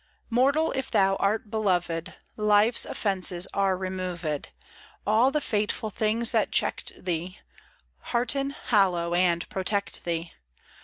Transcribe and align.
MORTAL, 0.31 0.71
if 0.71 0.89
thou 0.89 1.15
art 1.17 1.51
beloved, 1.51 2.15
Life's 2.35 2.87
offences 2.87 3.47
are 3.53 3.77
removed: 3.77 4.49
All 5.05 5.29
the 5.29 5.39
fateful 5.39 5.91
things 5.91 6.31
that 6.31 6.51
checkt 6.51 7.05
thee, 7.05 7.37
Hearten, 8.05 8.49
hallow, 8.49 9.13
and 9.13 9.47
protect 9.49 10.03
thee. 10.03 10.33